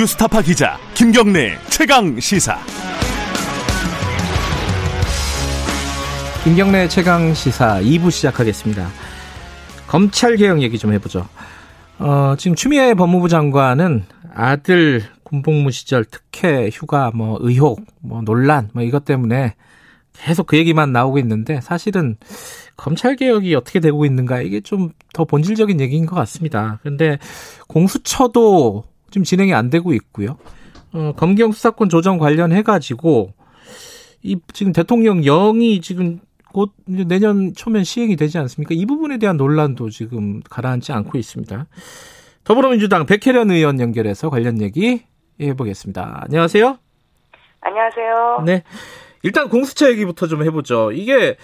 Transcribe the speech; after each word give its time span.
뉴스타파 0.00 0.40
기자 0.40 0.78
김경래 0.94 1.58
최강 1.68 2.18
시사. 2.18 2.56
김경래 6.42 6.88
최강 6.88 7.34
시사 7.34 7.82
2부 7.82 8.10
시작하겠습니다. 8.10 8.88
검찰 9.86 10.36
개혁 10.36 10.62
얘기 10.62 10.78
좀 10.78 10.94
해보죠. 10.94 11.28
어, 11.98 12.34
지금 12.38 12.54
추미애 12.54 12.94
법무부 12.94 13.28
장관은 13.28 14.04
아들 14.32 15.02
군복무 15.22 15.70
시절 15.70 16.06
특혜, 16.06 16.70
휴가, 16.72 17.10
뭐 17.14 17.36
의혹, 17.42 17.84
뭐 18.00 18.22
논란, 18.22 18.70
뭐 18.72 18.82
이것 18.82 19.04
때문에 19.04 19.54
계속 20.14 20.46
그 20.46 20.56
얘기만 20.56 20.92
나오고 20.92 21.18
있는데 21.18 21.60
사실은 21.60 22.16
검찰 22.74 23.16
개혁이 23.16 23.54
어떻게 23.54 23.80
되고 23.80 24.06
있는가 24.06 24.40
이게 24.40 24.62
좀 24.62 24.92
더 25.12 25.24
본질적인 25.24 25.80
얘기인 25.80 26.06
것 26.06 26.16
같습니다. 26.16 26.78
그런데 26.82 27.18
공수처도 27.68 28.84
지금 29.10 29.24
진행이 29.24 29.52
안 29.54 29.70
되고 29.70 29.92
있고요. 29.92 30.36
어, 30.92 31.12
검경 31.16 31.52
수사권 31.52 31.88
조정 31.88 32.18
관련해 32.18 32.62
가지고 32.62 33.32
이 34.22 34.38
지금 34.52 34.72
대통령 34.72 35.22
영이 35.22 35.80
지금 35.80 36.20
곧 36.52 36.72
내년 36.84 37.54
초면 37.54 37.84
시행이 37.84 38.16
되지 38.16 38.38
않습니까? 38.38 38.74
이 38.74 38.84
부분에 38.86 39.18
대한 39.18 39.36
논란도 39.36 39.90
지금 39.90 40.40
가라앉지 40.48 40.92
않고 40.92 41.16
있습니다. 41.16 41.66
더불어민주당 42.44 43.06
백혜련 43.06 43.50
의원 43.50 43.80
연결해서 43.80 44.30
관련 44.30 44.60
얘기 44.60 45.02
해보겠습니다. 45.40 46.22
안녕하세요. 46.24 46.78
안녕하세요. 47.60 48.42
네. 48.44 48.64
일단 49.22 49.48
공수처 49.48 49.90
얘기부터 49.90 50.26
좀 50.26 50.42
해보죠. 50.44 50.92
이게 50.92 51.36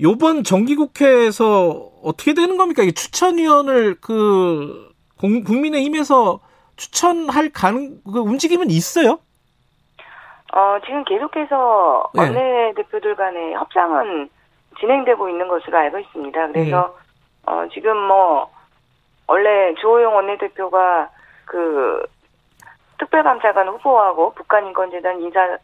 요번 0.00 0.44
정기국회에서 0.44 1.90
어떻게 2.02 2.32
되는 2.32 2.56
겁니까? 2.56 2.82
이게 2.82 2.92
추천위원을 2.92 3.96
그 4.00 4.88
공, 5.18 5.44
국민의힘에서 5.44 6.40
추천할 6.76 7.50
가능 7.50 8.00
그 8.04 8.18
움직임은 8.20 8.70
있어요? 8.70 9.18
어, 10.52 10.78
지금 10.84 11.04
계속해서 11.04 12.10
네. 12.14 12.20
원내 12.20 12.74
대표들 12.76 13.16
간의 13.16 13.54
협상은 13.54 14.28
진행되고 14.78 15.28
있는 15.28 15.48
것으로 15.48 15.78
알고 15.78 15.98
있습니다. 15.98 16.48
그래서 16.48 16.96
어, 17.46 17.66
지금 17.72 17.96
뭐 17.96 18.50
원래 19.26 19.74
주호영 19.80 20.14
원내대표가 20.14 21.08
그 21.46 22.02
특별감찰관 22.98 23.68
후보하고 23.68 24.34
북한인권재단 24.34 25.20
인사 25.22 25.58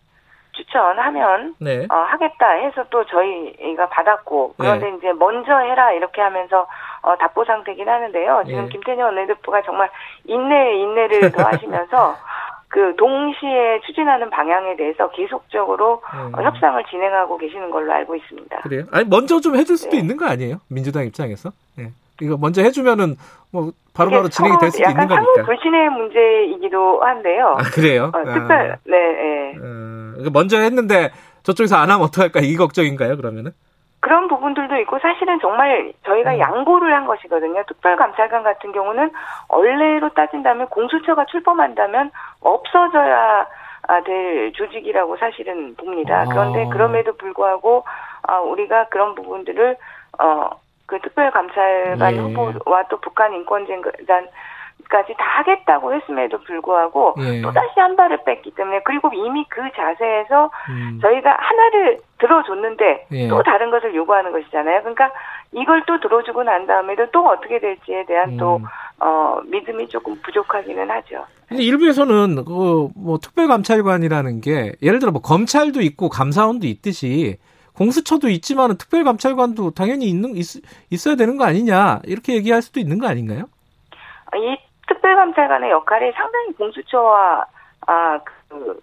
추천하면 0.53 1.55
네. 1.61 1.87
어, 1.89 1.95
하겠다 1.95 2.50
해서 2.50 2.84
또 2.91 3.05
저희가 3.05 3.89
받았고 3.89 4.55
그런데 4.59 4.93
이제 4.97 5.12
먼저 5.12 5.56
해라 5.59 5.93
이렇게 5.93 6.20
하면서 6.20 6.67
어, 7.09 7.17
답보 7.17 7.42
상태긴 7.47 7.89
하는데요. 7.89 8.42
지금 8.47 8.64
예. 8.64 8.69
김태년 8.69 9.06
원내대표가 9.06 9.62
정말 9.62 9.89
인내에 10.27 10.77
인내를 10.77 11.33
더하시면서 11.33 12.17
그 12.69 12.95
동시에 12.97 13.81
추진하는 13.87 14.28
방향에 14.28 14.77
대해서 14.77 15.09
계속적으로 15.12 16.03
음. 16.12 16.33
어, 16.37 16.42
협상을 16.42 16.84
진행하고 16.91 17.39
계시는 17.39 17.70
걸로 17.70 17.91
알고 17.95 18.15
있습니다. 18.15 18.59
그래요? 18.59 18.84
아니 18.92 19.06
먼저 19.09 19.41
좀 19.41 19.56
해줄 19.56 19.78
수도 19.78 19.92
네. 19.92 19.98
있는 20.00 20.19
거 20.19 20.27
아니에요? 20.27 20.59
민주당 20.69 21.06
입장에서? 21.06 21.50
예. 21.78 21.92
이거 22.20 22.37
먼저 22.37 22.61
해주면은 22.61 23.17
뭐 23.50 23.70
바로바로 23.95 24.25
이게 24.25 24.31
진행이 24.31 24.59
될 24.59 24.70
수도 24.70 24.83
있는 24.91 25.03
약간 25.05 25.09
거니까. 25.09 25.33
상호 25.34 25.47
불신의 25.47 25.89
문제이기도 25.91 27.00
한데요. 27.00 27.55
아 27.56 27.62
그래요? 27.72 28.12
어, 28.15 28.19
아. 28.19 28.34
특별 28.34 28.78
네, 28.84 28.98
네. 28.98 29.55
어, 29.56 30.31
먼저 30.31 30.59
했는데 30.61 31.11
저쪽에서 31.45 31.77
안 31.77 31.91
하면 31.91 32.05
어떡할까 32.05 32.41
이 32.41 32.55
걱정인가요? 32.56 33.17
그러면은? 33.17 33.53
그런 34.00 34.28
부분들도 34.28 34.77
있고 34.80 34.98
사실은 35.00 35.41
정말 35.41 35.92
저희가 36.04 36.34
음. 36.34 36.38
양보를 36.38 36.94
한 36.94 37.06
것이거든요. 37.06 37.62
특별감찰관 37.66 38.42
같은 38.44 38.72
경우는 38.72 39.10
원래로 39.48 40.10
따진다면 40.10 40.68
공수처가 40.68 41.27
출범한다면 41.27 42.10
없어져야 42.41 43.46
아, 43.88 44.00
될 44.02 44.53
조직이라고 44.53 45.16
사실은 45.16 45.75
봅니다. 45.76 46.20
아. 46.20 46.25
그런데 46.26 46.66
그럼에도 46.66 47.16
불구하고 47.16 47.84
아, 48.22 48.38
우리가 48.38 48.88
그런 48.88 49.14
부분들을 49.14 49.76
어, 50.20 50.50
그 50.87 50.98
특별감찰관 51.00 52.14
예. 52.14 52.19
후보와 52.19 52.84
또 52.91 52.98
북한 53.00 53.32
인권재단 53.34 54.28
까지 54.89 55.15
다 55.19 55.25
하겠다고 55.39 55.94
했음에도 55.94 56.39
불구하고 56.41 57.15
예. 57.19 57.43
또 57.43 57.53
다시 57.53 57.78
한 57.78 57.94
발을 57.97 58.25
뺐기 58.25 58.53
때문에 58.55 58.81
그리고 58.84 59.11
이미 59.12 59.44
그 59.49 59.61
자세에서 59.77 60.50
음. 60.71 60.99
저희가 61.03 61.37
하나를 61.39 61.99
들어줬는데 62.19 63.06
예. 63.12 63.28
또 63.28 63.43
다른 63.43 63.71
것을 63.71 63.94
요구하는 63.94 64.33
것이잖아요. 64.33 64.81
그러니까 64.81 65.11
이걸 65.53 65.83
또 65.87 66.00
들어주고 66.00 66.43
난 66.43 66.67
다음에도 66.67 67.11
또 67.11 67.27
어떻게 67.27 67.59
될지에 67.59 68.06
대한 68.06 68.31
음. 68.31 68.37
또 68.38 68.61
어, 69.00 69.41
믿음이 69.44 69.88
조금 69.88 70.17
부족하기는 70.22 70.91
하죠. 70.91 71.25
근데 71.49 71.62
일부에서는 71.62 72.44
그 72.44 72.88
뭐 73.09 73.19
특별감찰관이라는 73.19 74.41
게 74.41 74.72
예를 74.83 74.99
들어 74.99 75.12
뭐 75.12 75.22
검찰도 75.22 75.81
있고 75.83 76.09
감사원도 76.09 76.67
있듯이 76.67 77.38
공수처도 77.75 78.28
있지만은 78.28 78.77
특별감찰관도 78.77 79.71
당연히 79.71 80.06
있는 80.06 80.37
있, 80.37 80.44
있어야 80.91 81.15
되는 81.15 81.37
거 81.37 81.44
아니냐 81.44 82.00
이렇게 82.05 82.34
얘기할 82.34 82.61
수도 82.61 82.81
있는 82.81 82.99
거 82.99 83.06
아닌가요? 83.06 83.49
이 84.34 84.68
특별감찰관의 84.88 85.71
역할이 85.71 86.12
상당히 86.12 86.53
공수처와 86.54 87.47
아, 87.87 88.21
그, 88.49 88.81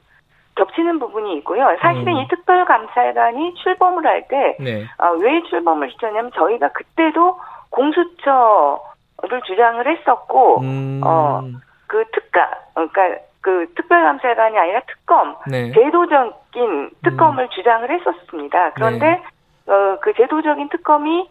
겹치는 0.55 0.99
부분이 0.99 1.37
있고요. 1.37 1.75
사실은 1.81 2.15
음. 2.15 2.21
이 2.21 2.27
특별감찰관이 2.29 3.55
출범을 3.55 4.05
할 4.05 4.27
때, 4.27 4.57
네. 4.59 4.85
아, 4.97 5.09
왜 5.09 5.43
출범을 5.43 5.91
시켰냐면 5.91 6.31
저희가 6.33 6.69
그때도 6.69 7.37
공수처를 7.69 9.41
주장을 9.45 9.85
했었고, 9.85 10.61
음. 10.61 11.01
어, 11.03 11.43
그 11.87 12.05
특가, 12.13 12.49
그러니까 12.73 13.21
그 13.41 13.67
특별감찰관이 13.75 14.57
아니라 14.57 14.81
특검, 14.87 15.35
네. 15.47 15.71
제도적인 15.73 16.89
특검을 17.03 17.49
주장을 17.49 17.89
했었습니다. 17.91 18.71
그런데 18.71 19.05
네. 19.05 19.71
어, 19.71 19.99
그 20.01 20.13
제도적인 20.13 20.69
특검이 20.69 21.21
이, 21.21 21.29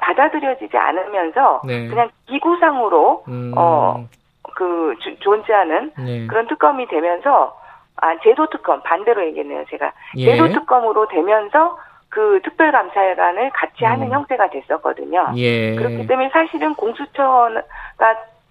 받아들여지지 0.00 0.76
않으면서 0.76 1.62
네. 1.64 1.86
그냥 1.88 2.10
기구상으로 2.26 3.24
음. 3.28 3.52
어, 3.56 4.06
그 4.54 4.94
주- 5.00 5.16
존재하는 5.20 5.92
네. 5.98 6.26
그런 6.26 6.46
특검이 6.48 6.86
되면서 6.88 7.56
아 7.96 8.18
제도 8.22 8.48
특검 8.50 8.82
반대로 8.82 9.24
얘기했네요 9.26 9.64
제가 9.70 9.92
예. 10.16 10.32
제도 10.36 10.48
특검으로 10.48 11.08
되면서 11.08 11.78
그 12.08 12.40
특별감찰관을 12.44 13.50
같이 13.50 13.84
하는 13.84 14.06
음. 14.08 14.12
형태가 14.12 14.50
됐었거든요. 14.50 15.32
예. 15.36 15.74
그렇기 15.76 16.06
때문에 16.06 16.30
사실은 16.30 16.74
공수처가 16.74 17.62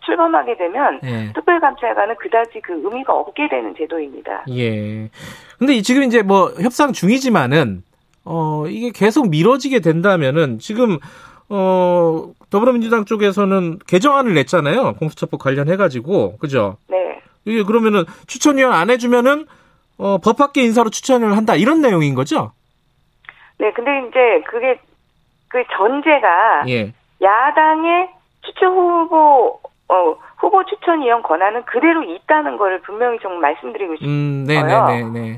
출범하게 0.02 0.58
되면 0.58 1.00
예. 1.03 1.34
특별감찰관은 1.34 2.16
그다지 2.18 2.62
그 2.62 2.74
의미가 2.84 3.14
없게 3.14 3.47
되는 3.50 3.75
제도입니다. 3.75 4.44
예. 4.50 5.09
근데 5.58 5.74
이- 5.74 5.81
지금 5.84 6.03
이제 6.03 6.22
뭐 6.22 6.52
협상 6.62 6.91
중이지만은 6.91 7.84
어 8.25 8.66
이게 8.68 8.91
계속 8.91 9.30
미뤄지게 9.30 9.80
된다면은 9.80 10.59
지금 10.59 10.97
어 11.47 12.31
더불어민주당 12.50 13.06
쪽에서는 13.06 13.80
개정안을 13.88 14.34
냈잖아요. 14.34 14.96
공수처법 14.96 15.40
관련해 15.40 15.78
가지고. 15.78 16.38
그죠? 16.38 16.78
네. 16.88 17.22
이게 17.46 17.64
그러면은 17.64 18.03
추천위원 18.28 18.74
안 18.74 18.90
해주면은 18.90 19.46
어, 19.97 20.18
법 20.18 20.38
밖의 20.38 20.66
인사로 20.66 20.90
추천을 20.90 21.38
한다 21.38 21.56
이런 21.56 21.81
내용인 21.81 22.16
거죠? 22.16 22.52
네, 23.58 23.72
근데 23.72 24.08
이제 24.08 24.44
그게 24.47 24.80
그 25.47 25.64
전제가 25.78 26.66
예. 26.68 26.94
야당의 27.22 28.09
추천 28.41 28.74
후보 28.74 29.59
어, 29.88 30.18
후보 30.38 30.63
추천위원 30.66 31.23
권한은 31.23 31.63
그대로 31.63 32.03
있다는 32.03 32.57
거를 32.57 32.81
분명히 32.81 33.19
좀 33.19 33.40
말씀드리고 33.40 33.96
싶어요. 33.96 34.09
음. 34.09 34.46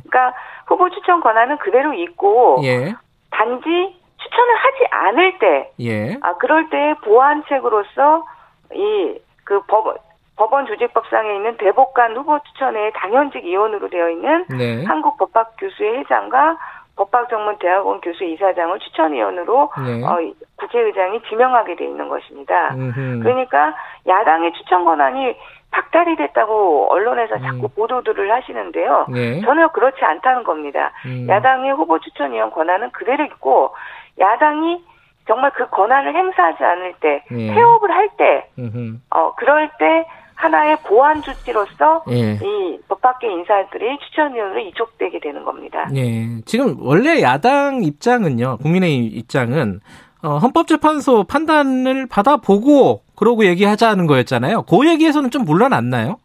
그러니까 0.08 0.34
후보 0.66 0.90
추천 0.90 1.22
권한은 1.22 1.58
그대로 1.58 1.94
있고 1.94 2.62
예. 2.64 2.94
단지 3.32 3.96
추천을 4.18 4.56
하지 4.56 4.88
않을 4.92 5.40
때, 5.40 5.72
예. 5.80 6.18
아 6.22 6.34
그럴 6.38 6.70
때 6.70 6.96
보완책으로서 7.04 8.26
이 8.74 9.28
그 9.48 9.62
법, 9.62 9.98
법원 10.36 10.68
조직법상에 10.68 11.36
있는 11.36 11.56
대법관 11.58 12.18
후보 12.18 12.38
추천의 12.40 12.92
당연직 12.94 13.46
위원으로 13.46 13.90
되어 13.90 14.10
있는 14.10 14.46
네. 14.50 14.84
한국법학교수회 14.84 16.00
회장과 16.00 16.58
법학전문대학원 16.98 18.02
교수 18.02 18.24
이사장을 18.24 18.78
추천위원으로 18.80 19.72
네. 19.86 20.04
어, 20.04 20.18
국회의장이 20.58 21.22
지명하게 21.30 21.76
돼 21.76 21.86
있는 21.86 22.10
것입니다. 22.10 22.74
음흠. 22.74 23.20
그러니까 23.24 23.76
야당의 24.08 24.54
추천 24.54 24.84
권한이 24.84 25.36
박탈이 25.72 26.16
됐다고 26.16 26.88
언론에서 26.92 27.38
자꾸 27.40 27.66
음. 27.66 27.70
보도들을 27.76 28.32
하시는데요. 28.32 29.06
네. 29.10 29.42
전혀 29.42 29.68
그렇지 29.68 30.04
않다는 30.04 30.44
겁니다. 30.44 30.92
음. 31.06 31.28
야당의 31.30 31.72
후보 31.74 32.00
추천위원 32.00 32.52
권한은 32.52 32.92
그대로 32.92 33.24
있고 33.26 33.76
야당이 34.20 34.84
정말 35.28 35.52
그 35.52 35.70
권한을 35.70 36.16
행사하지 36.16 36.64
않을 36.64 36.94
때 37.02 37.24
예. 37.32 37.54
폐업을 37.54 37.92
할 37.92 38.10
때 38.18 38.50
음흠. 38.58 38.96
어, 39.12 39.36
그럴 39.36 39.70
때 39.78 40.08
하나의 40.38 40.78
보완 40.86 41.22
조치로서 41.22 42.04
예. 42.12 42.34
이 42.36 42.80
법 42.88 43.02
밖의 43.02 43.32
인사들이 43.34 43.98
추천위원으로 44.00 44.60
이촉되게 44.62 45.20
되는 45.20 45.44
겁니다. 45.44 45.90
예. 45.96 46.40
지금 46.46 46.76
원래 46.80 47.22
야당 47.22 47.84
입장은요, 47.84 48.58
국민의힘 48.62 49.10
입장은 49.18 49.82
어, 50.24 50.38
헌법재판소 50.38 51.26
판단을 51.26 52.08
받아보고 52.08 53.02
그러고 53.16 53.46
얘기하자는 53.46 54.08
거였잖아요. 54.08 54.64
그 54.64 54.88
얘기에서는 54.88 55.32
좀 55.32 55.44
물러났나요? 55.44 56.18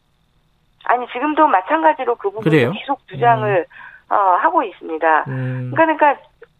아니 0.84 1.06
지금도 1.08 1.46
마찬가지로 1.46 2.14
그 2.16 2.30
부분? 2.30 2.50
계속 2.50 3.06
주장을 3.08 3.66
어, 4.10 4.14
하고 4.40 4.62
있습니다. 4.62 5.24
음. 5.28 5.72
그러니까 5.74 6.10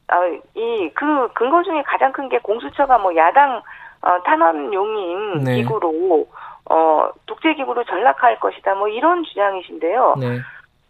어, 0.08 0.16
이그 0.54 1.28
근거 1.34 1.62
중에 1.62 1.82
가장 1.86 2.12
큰 2.12 2.28
게 2.28 2.38
공수처가 2.38 2.98
뭐 2.98 3.14
야당 3.16 3.62
어, 4.02 4.22
탄원용인 4.24 5.44
네. 5.44 5.56
기구로 5.56 6.26
어 6.72 7.10
독재 7.26 7.54
기구로 7.54 7.84
전락할 7.84 8.40
것이다. 8.40 8.74
뭐 8.74 8.88
이런 8.88 9.24
주장이신데요. 9.24 10.16
네. 10.18 10.40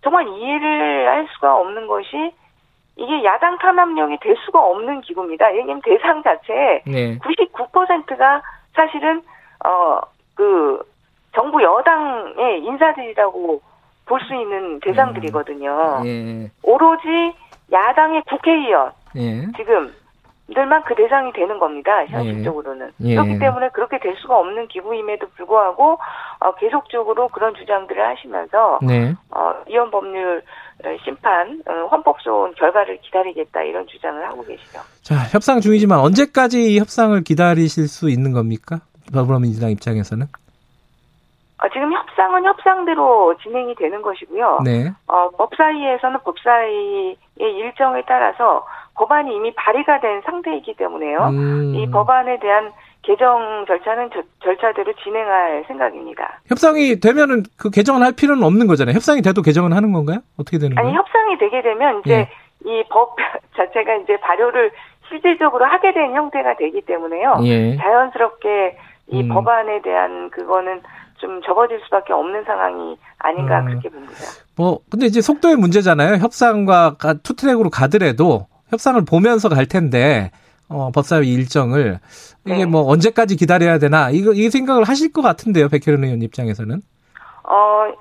정말 0.02 0.28
이해를 0.28 1.08
할 1.08 1.28
수가 1.34 1.56
없는 1.56 1.86
것이 1.86 2.32
이게 2.96 3.24
야당 3.24 3.58
탄압령이 3.58 4.18
될 4.20 4.36
수가 4.44 4.62
없는 4.64 5.00
기구입니다. 5.00 5.46
왜냐하면 5.48 5.80
대상 5.82 6.22
자체에 6.22 6.82
네. 6.86 7.18
99%가 7.18 8.42
사실은 8.74 9.22
어 9.64 10.00
그 10.34 10.82
정부 11.34 11.62
여당의 11.62 12.64
인사들이라고 12.64 13.60
볼 14.06 14.20
수 14.20 14.34
있는 14.34 14.78
대상들이거든요. 14.80 16.02
예. 16.04 16.50
오로지 16.62 17.32
야당의 17.70 18.22
국회의원 18.28 18.92
예. 19.16 19.46
지금 19.56 19.94
들만 20.54 20.82
그 20.84 20.94
대상이 20.94 21.32
되는 21.32 21.58
겁니다. 21.58 22.04
현실적으로는 22.06 22.92
예. 23.02 23.14
그렇기 23.14 23.38
때문에 23.38 23.68
그렇게 23.70 23.98
될 23.98 24.16
수가 24.16 24.38
없는 24.38 24.68
기구임에도 24.68 25.28
불구하고 25.36 25.98
어, 26.40 26.54
계속적으로 26.56 27.28
그런 27.28 27.54
주장들을 27.54 28.04
하시면서 28.04 28.78
네. 28.82 29.14
어, 29.30 29.54
이혼 29.68 29.90
법률 29.90 30.42
어, 30.84 30.96
심판 31.04 31.62
어, 31.66 31.86
헌법소원 31.90 32.54
결과를 32.54 32.98
기다리겠다 33.02 33.62
이런 33.62 33.86
주장을 33.86 34.22
하고 34.24 34.42
계시죠. 34.42 34.80
자, 35.02 35.14
협상 35.32 35.60
중이지만 35.60 36.00
언제까지 36.00 36.74
이 36.74 36.78
협상을 36.78 37.20
기다리실 37.22 37.88
수 37.88 38.10
있는 38.10 38.32
겁니까? 38.32 38.80
더불어민주당 39.12 39.70
입장에서는? 39.70 40.26
어, 41.62 41.68
지금 41.68 41.92
협상은 41.92 42.44
협상대로 42.44 43.36
진행이 43.38 43.76
되는 43.76 44.02
것이고요. 44.02 44.60
네. 44.64 44.92
어, 45.06 45.30
법사위에서는 45.30 46.18
법사위의 46.24 47.16
일정에 47.38 48.02
따라서 48.06 48.66
법안이 48.94 49.34
이미 49.34 49.54
발의가 49.54 50.00
된 50.00 50.20
상태이기 50.24 50.74
때문에요. 50.76 51.28
음. 51.28 51.74
이 51.74 51.90
법안에 51.90 52.38
대한 52.40 52.72
개정 53.02 53.64
절차는 53.66 54.10
저- 54.14 54.22
절차대로 54.44 54.92
진행할 55.02 55.64
생각입니다. 55.66 56.40
협상이 56.46 57.00
되면은 57.00 57.42
그 57.58 57.70
개정을 57.70 58.02
할 58.02 58.12
필요는 58.12 58.42
없는 58.44 58.66
거잖아요. 58.68 58.94
협상이 58.94 59.22
돼도 59.22 59.42
개정은 59.42 59.72
하는 59.72 59.92
건가요? 59.92 60.18
어떻게 60.38 60.58
되는 60.58 60.78
아니 60.78 60.86
거예요? 60.88 60.98
협상이 61.00 61.38
되게 61.38 61.62
되면 61.62 62.00
이제 62.04 62.12
예. 62.14 62.28
이법 62.64 63.16
자체가 63.56 63.96
이제 63.96 64.18
발효를 64.20 64.70
실질적으로 65.08 65.64
하게 65.64 65.92
된 65.92 66.12
형태가 66.14 66.56
되기 66.58 66.80
때문에요. 66.82 67.40
예. 67.42 67.76
자연스럽게 67.76 68.76
이 69.08 69.22
음. 69.22 69.28
법안에 69.28 69.82
대한 69.82 70.30
그거는 70.30 70.80
좀 71.16 71.40
접어질 71.42 71.80
수밖에 71.84 72.12
없는 72.12 72.44
상황이 72.44 72.96
아닌가 73.18 73.60
음. 73.60 73.66
그렇게 73.66 73.88
봅니다. 73.88 74.14
뭐 74.56 74.78
근데 74.90 75.06
이제 75.06 75.20
속도의 75.20 75.56
문제잖아요. 75.56 76.16
협상과 76.16 76.94
가- 76.98 77.14
투트랙으로 77.14 77.70
가더라도 77.70 78.46
협상을 78.72 79.04
보면서 79.04 79.48
갈 79.48 79.66
텐데 79.66 80.30
어, 80.68 80.90
법사위 80.92 81.30
일정을 81.32 81.98
이게 82.46 82.56
네. 82.56 82.66
뭐 82.66 82.90
언제까지 82.90 83.36
기다려야 83.36 83.78
되나 83.78 84.10
이거 84.10 84.32
이 84.32 84.48
생각을 84.48 84.84
하실 84.84 85.12
것 85.12 85.20
같은데요. 85.22 85.68
백혜련 85.68 86.02
의원 86.02 86.22
입장에서는. 86.22 86.80
어 87.44 87.92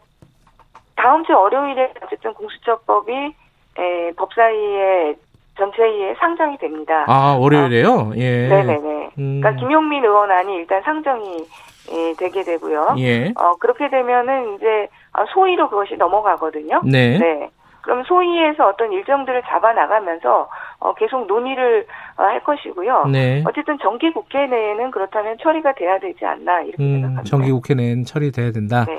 다음 0.96 1.24
주 1.26 1.34
월요일에 1.34 1.94
어쨌든 2.04 2.34
공수처법이 2.34 3.12
에, 3.14 4.12
법사위에 4.16 5.16
전체회의에 5.58 6.16
상정이 6.20 6.58
됩니다. 6.58 7.04
아 7.08 7.36
월요일에요. 7.38 8.14
예. 8.16 8.48
네네네. 8.48 9.10
음. 9.18 9.42
그러니까 9.42 9.60
김용민 9.60 10.04
의원안이 10.04 10.56
일단 10.56 10.82
상정이 10.84 11.46
예, 11.92 12.14
되게 12.18 12.44
되고요. 12.44 12.96
예. 13.00 13.34
어 13.36 13.56
그렇게 13.60 13.90
되면은 13.90 14.56
이제 14.56 14.88
아, 15.12 15.26
소위로 15.34 15.70
그것이 15.70 15.96
넘어가거든요. 15.98 16.82
네. 16.86 17.18
네. 17.18 17.50
그럼 17.82 18.04
소위에서 18.04 18.68
어떤 18.70 18.92
일정들을 18.92 19.42
잡아 19.48 19.74
나가면서 19.74 20.50
어, 20.80 20.94
계속 20.96 21.26
논의를 21.28 21.86
어, 22.18 22.24
할 22.24 22.44
것이고요. 22.44 23.06
네. 23.06 23.44
어쨌든 23.48 23.78
정기 23.82 24.12
국회 24.14 24.46
내에는 24.46 24.92
그렇다면 24.92 25.38
처리가 25.42 25.74
돼야 25.76 26.00
되지 26.00 26.26
않나 26.26 26.62
이렇게 26.62 26.84
음, 26.84 26.94
생각합니다. 26.94 27.24
정기 27.24 27.52
국회 27.52 27.74
내는 27.74 28.06
처리돼야 28.06 28.52
된다. 28.52 28.86
네. 28.86 28.98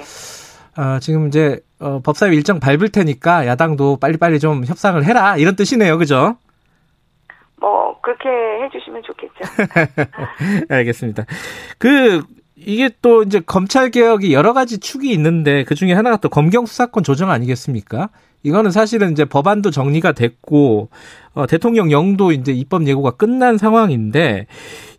아, 0.77 0.99
지금 1.01 1.29
이제 1.29 1.61
어, 1.81 2.01
법사위 2.03 2.35
일정 2.35 2.59
밟을 2.61 2.91
테니까 2.91 3.47
야당도 3.47 3.99
빨리빨리 4.01 4.39
좀 4.39 4.65
협상을 4.65 5.03
해라 5.05 5.37
이런 5.37 5.55
뜻이네요. 5.57 5.99
그죠? 5.99 6.37
뭐 7.61 8.01
그렇게 8.01 8.29
해주시면 8.65 9.03
좋겠죠. 9.03 9.45
알겠습니다. 10.69 11.25
그 11.79 12.23
이게 12.57 12.91
또 13.03 13.23
이제 13.23 13.41
검찰 13.41 13.91
개혁이 13.91 14.33
여러 14.33 14.53
가지 14.53 14.81
축이 14.81 15.11
있는데 15.13 15.65
그 15.65 15.75
중에 15.75 15.93
하나가 15.93 16.17
또 16.17 16.29
검경 16.29 16.67
수사권 16.67 17.03
조정 17.05 17.31
아니겠습니까? 17.31 18.09
이거는 18.43 18.71
사실은 18.71 19.13
이제 19.13 19.25
법안도 19.25 19.71
정리가 19.71 20.13
됐고 20.13 20.89
어, 21.35 21.47
대통령령도 21.47 22.33
이제 22.33 22.53
입법 22.53 22.87
예고가 22.87 23.13
끝난 23.13 23.57
상황인데 23.57 24.47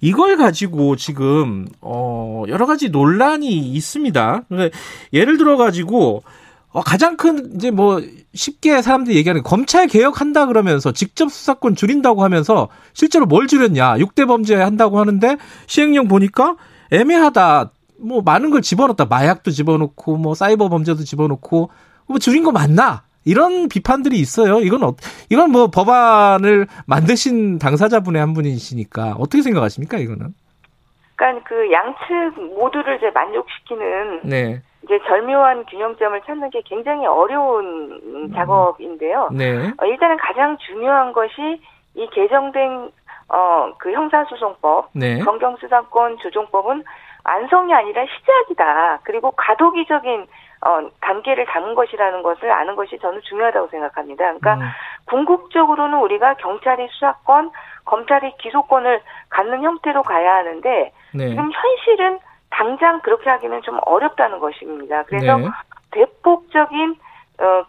이걸 0.02 0.38
가지고 0.38 0.96
지금 0.96 1.68
어 1.82 2.44
여러 2.48 2.66
가지 2.66 2.90
논란이 2.90 3.48
있습니다. 3.50 4.44
예를 5.14 5.38
들어 5.38 5.58
가지고 5.58 6.24
어, 6.74 6.82
가장 6.82 7.18
큰 7.18 7.56
이제 7.56 7.70
뭐 7.70 8.02
쉽게 8.34 8.82
사람들이 8.82 9.16
얘기하는 9.18 9.44
검찰 9.44 9.88
개혁한다 9.88 10.48
그러면서 10.48 10.92
직접 10.92 11.32
수사권 11.32 11.76
줄인다고 11.76 12.24
하면서 12.24 12.68
실제로 12.94 13.28
뭘 13.28 13.48
줄였냐? 13.48 13.98
6대 13.98 14.28
범죄 14.28 14.56
한다고 14.56 15.00
하는데 15.00 15.38
시행령 15.68 16.08
보니까 16.08 16.56
애매하다. 16.92 17.72
뭐 18.00 18.22
많은 18.22 18.50
걸 18.50 18.62
집어넣었다. 18.62 19.06
마약도 19.06 19.52
집어넣고 19.52 20.18
뭐 20.18 20.34
사이버 20.34 20.68
범죄도 20.68 21.04
집어넣고 21.04 21.70
뭐 22.08 22.20
줄인 22.20 22.44
거 22.44 22.52
맞나? 22.52 23.04
이런 23.26 23.70
비판들이 23.70 24.18
있어요. 24.18 24.60
이건 24.60 24.84
어, 24.84 24.94
이건 25.30 25.52
뭐 25.52 25.68
법안을 25.68 26.68
만드신 26.88 27.60
당사자분의 27.60 28.20
한 28.20 28.34
분이시니까 28.34 29.16
어떻게 29.20 29.42
생각하십니까? 29.42 29.98
이거는? 29.98 30.34
그러니까 31.16 31.44
그 31.48 31.72
양측 31.72 32.58
모두를 32.58 32.98
이제 32.98 33.10
만족시키는 33.12 34.22
네. 34.24 34.62
이제 34.84 35.00
절묘한 35.08 35.66
균형점을 35.66 36.22
찾는 36.26 36.50
게 36.50 36.62
굉장히 36.66 37.06
어려운 37.06 38.32
작업인데요. 38.36 39.30
네. 39.32 39.72
어, 39.78 39.86
일단은 39.86 40.18
가장 40.18 40.58
중요한 40.58 41.14
것이 41.14 41.62
이 41.96 42.08
개정된 42.12 42.92
어 43.30 43.64
그 43.78 43.92
형사소송법, 43.92 44.92
네. 44.94 45.20
검경수사권 45.20 46.18
조정법은 46.20 46.84
완성이 47.26 47.74
아니라 47.74 48.06
시작이다. 48.06 49.00
그리고 49.04 49.32
과도기적인 49.32 50.28
어 50.66 50.90
단계를 51.02 51.46
담은 51.46 51.76
것이라는 51.76 52.24
것을 52.24 52.52
아는 52.52 52.76
것이 52.76 52.98
저는 53.00 53.22
중요하다고 53.24 53.68
생각합니다. 53.68 54.24
그러니까 54.24 54.56
음, 54.56 54.62
궁극적으로는 55.06 56.00
우리가 56.00 56.36
경찰이 56.36 56.88
수사권, 56.92 57.52
검찰이 57.86 58.38
기소권을 58.38 59.02
갖는 59.30 59.64
형태로 59.64 60.04
가야 60.04 60.36
하는데 60.36 60.92
네. 61.14 61.30
지금 61.30 61.52
현실은 61.52 62.20
당장 62.50 63.02
그렇게 63.02 63.30
하기는 63.30 63.62
좀 63.64 63.80
어렵다는 63.82 64.40
것입니다. 64.40 65.04
그래서 65.04 65.38
네. 65.38 65.48
대폭적인 65.92 66.96
어, 67.40 67.66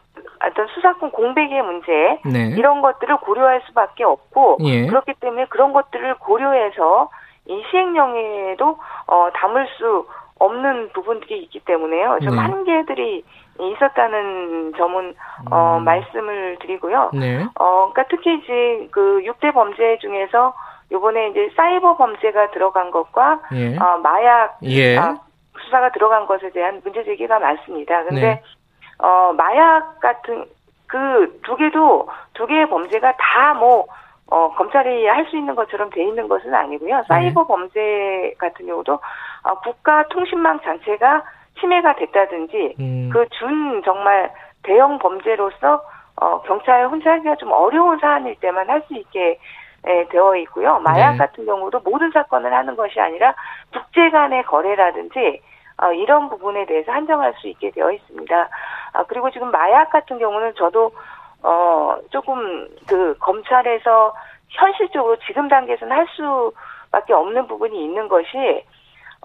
어떤 0.47 0.67
수사권 0.69 1.11
공백의 1.11 1.63
문제 1.63 2.21
네. 2.25 2.55
이런 2.57 2.83
것들을 2.83 3.17
고려할 3.19 3.63
수밖에 3.67 4.05
없고 4.05 4.59
예. 4.65 4.87
그렇기 4.87 5.15
때문에 5.15 5.47
그런 5.47 5.73
것들을 5.73 6.17
고려해서 6.17 7.09
이 7.47 7.63
시행령에도 7.71 8.79
어, 9.07 9.29
담을 9.35 9.67
수 9.79 10.07
없는 10.39 10.91
부분들이 10.93 11.43
있기 11.45 11.61
때문에요. 11.61 12.19
좀 12.23 12.35
네. 12.35 12.41
한계들이 12.41 13.25
있었다는 13.61 14.75
점은 14.77 15.15
어, 15.51 15.79
음. 15.79 15.85
말씀을 15.85 16.59
드리고요. 16.61 17.11
네. 17.15 17.45
어, 17.59 17.93
그러니까 17.93 18.05
특히 18.11 18.39
이제 18.39 18.89
그 18.91 19.23
6대 19.25 19.55
범죄 19.55 19.99
중에서 20.01 20.55
요번에 20.91 21.29
이제 21.29 21.51
사이버 21.57 21.97
범죄가 21.97 22.51
들어간 22.51 22.91
것과 22.91 23.41
예. 23.55 23.77
어, 23.79 23.99
마약 23.99 24.59
예. 24.65 24.99
아, 24.99 25.17
수사가 25.65 25.93
들어간 25.93 26.27
것에 26.27 26.51
대한 26.51 26.81
문제 26.85 27.05
제기가 27.05 27.39
많습니다. 27.39 28.03
근데 28.05 28.21
네. 28.21 28.43
어 28.99 29.33
마약 29.37 30.01
같은 30.01 30.45
그 30.87 31.41
두 31.45 31.57
개도 31.57 32.09
두 32.35 32.47
개의 32.47 32.69
범죄가 32.69 33.15
다뭐 33.17 33.87
어, 34.31 34.55
검찰이 34.55 35.07
할 35.07 35.27
수 35.27 35.37
있는 35.37 35.55
것처럼 35.55 35.91
돼 35.91 36.03
있는 36.03 36.29
것은 36.29 36.53
아니고요. 36.55 36.97
네. 36.97 37.03
사이버 37.09 37.47
범죄 37.47 38.35
같은 38.39 38.67
경우도 38.67 38.99
어, 39.45 39.55
국가 39.61 40.07
통신망 40.09 40.61
자체가 40.61 41.23
침해가 41.61 41.95
됐다든지 41.95 42.75
음. 42.81 43.11
그준 43.13 43.83
정말 43.85 44.33
대형 44.63 44.99
범죄로서 44.99 45.83
어, 46.17 46.43
경찰 46.43 46.87
혼자 46.87 47.13
하기가 47.13 47.37
좀 47.37 47.53
어려운 47.53 47.99
사안일 47.99 48.37
때만 48.41 48.69
할 48.69 48.83
수 48.83 48.95
있게 48.95 49.39
에, 49.87 50.09
되어 50.09 50.35
있고요. 50.37 50.79
마약 50.81 51.13
네. 51.13 51.19
같은 51.19 51.45
경우도 51.45 51.81
모든 51.81 52.11
사건을 52.11 52.53
하는 52.53 52.75
것이 52.75 52.99
아니라 53.01 53.35
국제 53.73 54.09
간의 54.11 54.45
거래라든지 54.45 55.43
어, 55.83 55.93
이런 55.93 56.29
부분에 56.31 56.65
대해서 56.67 56.93
한정할 56.93 57.35
수 57.35 57.49
있게 57.49 57.71
되어 57.71 57.91
있습니다. 57.91 58.49
아, 58.95 59.05
그리고 59.05 59.31
지금 59.31 59.51
마약 59.51 59.91
같은 59.91 60.19
경우는 60.19 60.55
저도 60.55 60.93
어, 61.43 61.99
조금 62.11 62.67
그 62.87 63.17
검찰에서 63.19 64.15
현실적으로 64.49 65.17
지금 65.27 65.49
단계에서는 65.49 65.95
할 65.95 66.07
수밖에 66.09 67.13
없는 67.13 67.47
부분이 67.49 67.85
있는 67.85 68.09
것이 68.09 68.65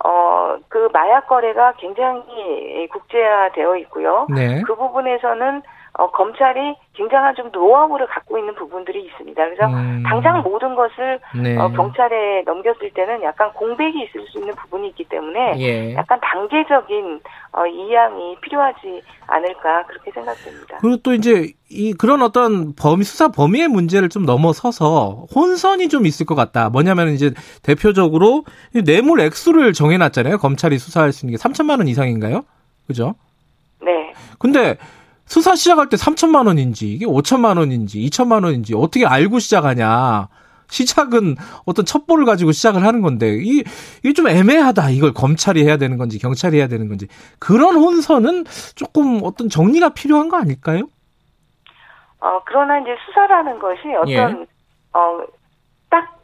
어, 0.04 0.58
그 0.68 0.90
마약 0.94 1.28
거래가 1.28 1.74
굉장히 1.78 2.88
국제화되어 2.88 3.76
있고요. 3.78 4.28
네. 4.30 4.62
그 4.66 4.76
부분에서는 4.76 5.62
어, 6.00 6.10
검찰이 6.12 6.76
굉장한 6.94 7.36
좀 7.36 7.50
노하우를 7.52 8.08
갖고 8.08 8.38
있는 8.38 8.56
부분들이 8.56 9.04
있습니다. 9.04 9.44
그래서 9.44 9.66
음. 9.66 10.02
당장 10.08 10.42
모든 10.44 10.74
것을 10.74 11.20
네. 11.36 11.58
어, 11.58 11.68
경찰에 11.68 12.44
넘겼을 12.46 12.92
때는 12.94 13.22
약간 13.22 13.52
공백이 13.52 14.04
있을 14.04 14.26
수 14.28 14.40
있는 14.40 14.56
부분이 14.56 14.88
있기 14.90 15.04
때문에 15.10 15.60
예. 15.60 15.96
약간 15.96 16.18
단계적인 16.22 17.20
어, 17.52 17.66
이양이 17.66 18.38
필요하지 18.40 19.02
않을까 19.28 19.88
그렇게 19.88 20.12
생각됩니다. 20.12 20.78
그리고 20.80 20.98
또 21.04 21.14
이제 21.14 21.52
이 21.70 21.94
그런 21.94 22.22
어떤 22.22 22.74
범위 22.76 23.04
수사 23.04 23.28
범위의 23.28 23.68
문제를 23.68 24.08
좀 24.08 24.24
넘어서서 24.26 25.26
혼선이 25.36 25.90
좀 25.90 26.06
있을 26.06 26.26
것 26.26 26.36
같다. 26.36 26.70
뭐냐면 26.70 27.10
이제 27.10 27.34
대표적으로 27.62 28.46
이 28.74 28.84
뇌물 28.84 29.20
액수를 29.20 29.74
정해놨잖아요. 29.74 30.38
검찰이 30.38 30.78
수사할 30.78 31.12
수 31.12 31.26
있는 31.26 31.38
게 31.38 31.44
3천만 31.44 31.80
원 31.80 31.90
이상인가요? 31.90 32.46
그죠? 32.88 33.16
네. 33.82 34.14
근데 34.40 34.78
수사 35.30 35.56
시작할 35.56 35.90
때 35.90 35.96
3천만 35.96 36.48
원인지 36.48 36.92
이게 36.92 37.06
5천만 37.06 37.60
원인지 37.60 38.00
2천만 38.00 38.44
원인지 38.44 38.74
어떻게 38.76 39.06
알고 39.06 39.38
시작하냐? 39.38 40.28
시작은 40.68 41.36
어떤 41.66 41.86
첩보를 41.86 42.26
가지고 42.26 42.52
시작을 42.52 42.84
하는 42.84 43.02
건데 43.02 43.38
이 43.40 43.64
이게 44.04 44.14
좀 44.14 44.28
애매하다. 44.28 44.90
이걸 44.90 45.14
검찰이 45.14 45.64
해야 45.64 45.78
되는 45.78 45.98
건지 45.98 46.20
경찰이 46.20 46.58
해야 46.58 46.68
되는 46.68 46.88
건지 46.88 47.08
그런 47.40 47.76
혼선은 47.76 48.46
조금 48.76 49.20
어떤 49.24 49.50
정리가 49.50 49.90
필요한 49.90 50.30
거 50.30 50.38
아닐까요? 50.38 50.88
어, 52.22 52.42
그러나 52.46 52.80
이제 52.80 52.96
수사라는 53.06 53.60
것이 53.60 53.82
어떤, 53.96 54.10
예. 54.10 54.46
어, 54.94 55.24
딱, 55.90 56.20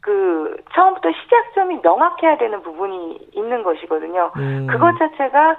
그, 0.00 0.56
처음부터 0.74 1.10
시작점이 1.12 1.76
명확해야 1.82 2.38
되는 2.38 2.60
부분이 2.62 3.30
있는 3.34 3.62
것이거든요. 3.62 4.32
음. 4.36 4.66
그것 4.66 4.98
자체가 4.98 5.56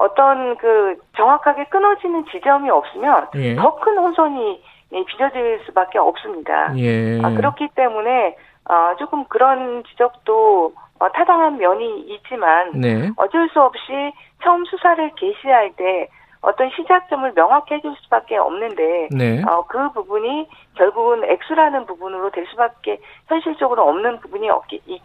어떤 0.00 0.56
그 0.56 0.96
정확하게 1.14 1.64
끊어지는 1.64 2.24
지점이 2.32 2.70
없으면 2.70 3.28
예. 3.34 3.54
더큰 3.54 3.98
혼선이 3.98 4.62
예, 4.92 5.04
빚어질 5.04 5.60
수밖에 5.66 5.98
없습니다. 5.98 6.74
예. 6.78 7.20
아, 7.22 7.28
그렇기 7.34 7.68
때문에 7.74 8.34
어, 8.64 8.96
조금 8.98 9.24
그런 9.26 9.84
지적도 9.84 10.72
어, 10.98 11.08
타당한 11.12 11.58
면이 11.58 12.00
있지만 12.08 12.72
네. 12.80 13.10
어쩔 13.16 13.46
수 13.50 13.60
없이 13.60 14.12
처음 14.42 14.64
수사를 14.64 15.10
개시할 15.16 15.72
때 15.76 16.08
어떤 16.40 16.70
시작점을 16.70 17.34
명확히 17.34 17.74
해줄 17.74 17.94
수밖에 18.00 18.38
없는데 18.38 19.08
네. 19.10 19.42
어, 19.46 19.66
그 19.68 19.92
부분이 19.92 20.48
결국은 20.76 21.24
액수라는 21.24 21.84
부분으로 21.84 22.30
될 22.30 22.46
수밖에 22.46 22.98
현실적으로 23.28 23.86
없는 23.86 24.20
부분이 24.20 24.48
없기, 24.48 24.80
이- 24.86 25.02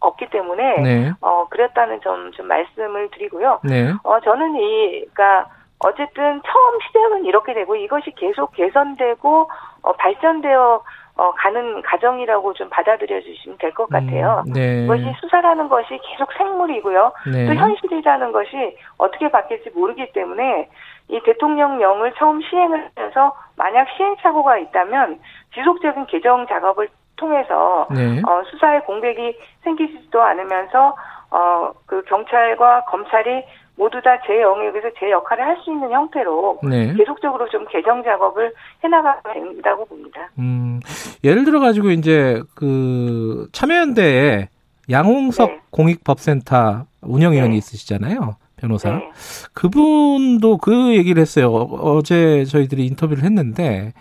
없기 0.00 0.26
때문에 0.30 0.80
네. 0.80 1.12
어, 1.20 1.46
그랬다는 1.50 2.00
점 2.00 2.30
좀 2.32 2.46
말씀을 2.48 3.10
드리고요. 3.10 3.60
네. 3.64 3.92
어, 4.04 4.20
저는 4.20 4.54
이, 4.56 5.00
그니까, 5.06 5.46
어쨌든 5.80 6.40
처음 6.44 6.80
시작은 6.86 7.24
이렇게 7.24 7.54
되고 7.54 7.74
이것이 7.74 8.12
계속 8.16 8.52
개선되고, 8.52 9.50
어, 9.82 9.92
발전되어, 9.94 10.82
어, 11.16 11.32
가는 11.32 11.82
과정이라고 11.82 12.54
좀 12.54 12.68
받아들여 12.70 13.20
주시면 13.20 13.58
될 13.58 13.72
것 13.74 13.88
같아요. 13.90 14.42
음, 14.46 14.52
네. 14.52 14.84
이것이 14.84 15.04
수사라는 15.20 15.68
것이 15.68 15.98
계속 16.10 16.32
생물이고요. 16.34 17.12
네. 17.32 17.46
또 17.46 17.54
현실이라는 17.54 18.32
것이 18.32 18.76
어떻게 18.98 19.30
바뀔지 19.30 19.70
모르기 19.74 20.12
때문에 20.12 20.68
이 21.08 21.20
대통령령을 21.24 22.14
처음 22.16 22.40
시행을 22.40 22.90
해서 22.98 23.34
만약 23.56 23.88
시행착오가 23.96 24.58
있다면 24.58 25.18
지속적인 25.54 26.06
개정 26.06 26.46
작업을 26.46 26.88
통해서 27.20 27.86
네. 27.90 28.20
어, 28.26 28.42
수사에 28.50 28.80
공백이 28.80 29.36
생기지도 29.62 30.20
않으면서 30.22 30.96
어, 31.30 31.70
그 31.86 32.02
경찰과 32.08 32.84
검찰이 32.86 33.44
모두 33.76 34.00
다 34.02 34.18
제 34.26 34.40
영역에서 34.42 34.88
제 34.98 35.10
역할을 35.10 35.44
할 35.44 35.56
수 35.64 35.70
있는 35.70 35.90
형태로 35.90 36.58
네. 36.68 36.92
계속적으로 36.94 37.48
좀 37.48 37.64
개정 37.70 38.02
작업을 38.02 38.52
해나가야 38.84 39.20
된다고 39.32 39.84
봅니다. 39.86 40.28
음, 40.38 40.80
예를 41.22 41.44
들어 41.44 41.60
가지고 41.60 41.90
이제 41.90 42.42
그 42.54 43.48
참여연대에 43.52 44.48
양홍석 44.90 45.48
네. 45.50 45.60
공익법센터 45.70 46.84
운영위원이 47.02 47.50
네. 47.52 47.56
있으시잖아요. 47.56 48.36
변호사. 48.56 48.90
네. 48.90 49.10
그분도 49.54 50.58
그 50.58 50.94
얘기를 50.96 51.20
했어요. 51.22 51.50
어- 51.50 51.94
어제 51.96 52.44
저희들이 52.44 52.84
인터뷰를 52.86 53.22
했는데, 53.24 53.92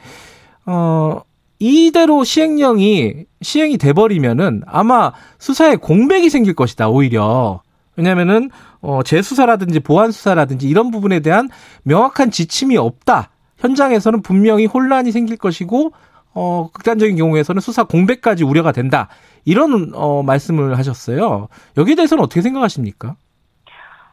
어, 0.65 1.21
이대로 1.60 2.24
시행령이 2.24 3.25
시행이 3.42 3.78
돼버리면은 3.78 4.63
아마 4.66 5.12
수사에 5.38 5.75
공백이 5.75 6.30
생길 6.30 6.56
것이다, 6.56 6.89
오히려. 6.89 7.62
왜냐면은, 7.98 8.50
어, 8.82 9.04
재수사라든지 9.04 9.82
보안수사라든지 9.82 10.70
이런 10.70 10.89
부분에 10.89 11.20
대한 11.20 11.50
명확한 11.84 12.32
지침이 12.32 12.78
없다. 12.78 13.30
현장에서는 13.58 14.22
분명히 14.22 14.66
혼란이 14.66 15.12
생길 15.12 15.36
것이고, 15.36 15.92
어, 16.34 16.70
극단적인 16.72 17.18
경우에서는 17.18 17.60
수사 17.60 17.84
공백까지 17.84 18.46
우려가 18.46 18.72
된다. 18.72 19.10
이런, 19.44 19.92
어, 19.96 20.24
말씀을 20.24 20.78
하셨어요. 20.78 21.50
여기에 21.75 21.96
대해서는 21.96 22.24
어떻게 22.24 22.42
생각하십니까? 22.42 23.16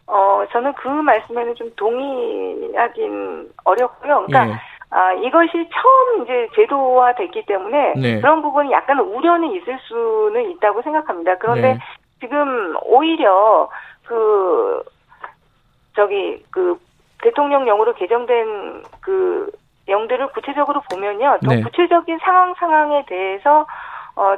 어, 0.06 0.44
저는 0.52 0.72
그 0.74 0.88
말씀에는 0.88 1.54
좀 1.56 1.70
동의하긴 1.76 3.50
어렵고요. 3.64 4.26
그러니까 4.26 4.50
예. 4.50 4.75
아, 4.90 5.12
이것이 5.12 5.52
처음 5.52 6.22
이제 6.22 6.48
제도화 6.54 7.14
됐기 7.14 7.44
때문에 7.46 7.94
네. 7.96 8.20
그런 8.20 8.40
부분이 8.42 8.70
약간 8.70 8.98
우려는 9.00 9.52
있을 9.52 9.78
수는 9.82 10.50
있다고 10.52 10.82
생각합니다. 10.82 11.36
그런데 11.38 11.74
네. 11.74 11.78
지금 12.20 12.76
오히려 12.82 13.68
그 14.04 14.82
저기 15.94 16.42
그 16.50 16.78
대통령령으로 17.22 17.94
개정된 17.94 18.84
그 19.00 19.50
영들을 19.88 20.28
구체적으로 20.28 20.82
보면요. 20.90 21.38
또 21.44 21.50
네. 21.50 21.62
구체적인 21.62 22.18
상황 22.22 22.54
상황에 22.54 23.04
대해서 23.06 23.66
어 24.14 24.36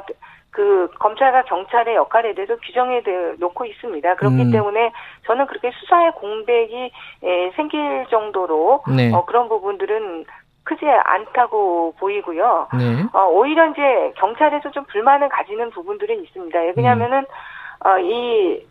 그 0.51 0.89
검찰과 0.99 1.43
경찰의 1.43 1.95
역할에 1.95 2.33
대해서 2.33 2.55
규정해 2.57 3.01
대- 3.03 3.33
놓고 3.39 3.65
있습니다. 3.65 4.15
그렇기 4.15 4.43
음. 4.43 4.51
때문에 4.51 4.91
저는 5.25 5.45
그렇게 5.47 5.71
수사의 5.71 6.11
공백이 6.13 6.91
에, 7.23 7.51
생길 7.55 8.05
정도로 8.09 8.83
네. 8.95 9.13
어, 9.13 9.25
그런 9.25 9.47
부분들은 9.47 10.25
크지 10.63 10.85
않다고 10.87 11.93
보이고요. 11.99 12.67
네. 12.77 13.03
어, 13.13 13.27
오히려 13.27 13.67
이제 13.67 14.13
경찰에서 14.17 14.71
좀 14.71 14.83
불만을 14.85 15.29
가지는 15.29 15.69
부분들은 15.71 16.23
있습니다. 16.23 16.59
왜냐하면은 16.75 17.25
어, 17.85 17.97
이 17.99 18.65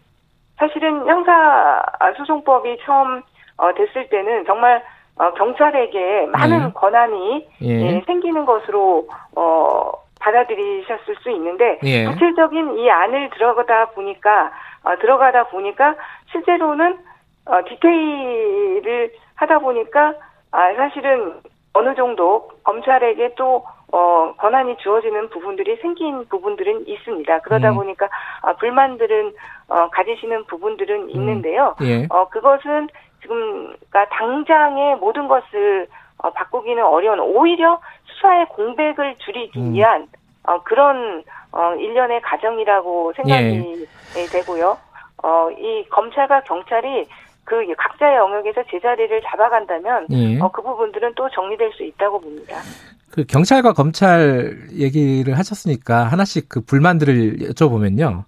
사실은 0.59 1.07
형사 1.07 1.83
소송법이 2.17 2.79
처음 2.85 3.23
어, 3.57 3.73
됐을 3.75 4.09
때는 4.09 4.45
정말 4.47 4.83
어, 5.17 5.33
경찰에게 5.33 6.27
많은 6.27 6.59
네. 6.67 6.73
권한이 6.75 7.49
예. 7.63 7.69
예, 7.97 8.01
생기는 8.07 8.45
것으로 8.45 9.09
어, 9.37 9.91
받아들이셨을 10.29 11.17
수 11.23 11.31
있는데 11.31 11.79
예. 11.83 12.05
구체적인 12.07 12.79
이 12.79 12.91
안을 12.91 13.31
들어가다 13.31 13.91
보니까 13.91 14.53
어, 14.85 14.97
들어가다 14.99 15.45
보니까 15.45 15.95
실제로는 16.31 16.99
어, 17.47 17.65
디테일을 17.67 19.13
하다 19.37 19.61
보니까 19.61 20.15
아, 20.51 20.75
사실은 20.75 21.35
어느 21.73 21.95
정도 21.95 22.49
검찰에게 22.65 23.35
또 23.37 23.65
어, 23.91 24.35
권한이 24.37 24.77
주어지는 24.79 25.31
부분들이 25.31 25.77
생긴 25.77 26.27
부분들은 26.29 26.87
있습니다. 26.87 27.41
그러다 27.41 27.71
음. 27.71 27.77
보니까 27.77 28.09
아, 28.43 28.53
불만들은 28.55 29.33
어, 29.69 29.89
가지시는 29.91 30.45
부분들은 30.45 31.11
있는데요. 31.11 31.75
예. 31.83 32.07
어, 32.11 32.29
그것은 32.29 32.89
지금, 33.23 33.75
그니까 33.79 34.07
당장의 34.11 34.97
모든 34.97 35.29
것을 35.29 35.87
어, 36.19 36.31
바꾸기는 36.31 36.83
어려운, 36.85 37.21
오히려 37.21 37.81
수사의 38.05 38.47
공백을 38.47 39.17
줄이기 39.19 39.59
음. 39.59 39.75
위한 39.75 40.09
어, 40.49 40.63
그런 40.65 41.23
어, 41.53 41.75
일련의 41.75 42.23
과정이라고 42.23 43.13
생각이 43.17 43.87
예, 44.17 44.27
되고요. 44.27 44.77
어, 45.23 45.51
이 45.51 45.87
검찰과 45.91 46.43
경찰이 46.43 47.07
그 47.45 47.55
각자의 47.77 48.17
영역에서 48.17 48.63
제자리를 48.71 49.21
잡아간다면 49.27 50.07
예. 50.11 50.39
어, 50.41 50.51
그 50.51 50.63
부분들은 50.63 51.13
또 51.17 51.29
정리될 51.31 51.73
수 51.73 51.85
있다고 51.85 52.21
봅니다. 52.21 52.57
그 53.11 53.25
경찰과 53.25 53.73
검찰 53.73 54.57
얘기를 54.73 55.37
하셨으니까 55.37 56.05
하나씩 56.05 56.49
그 56.49 56.61
불만들을 56.63 57.39
여쭤보면요. 57.51 58.25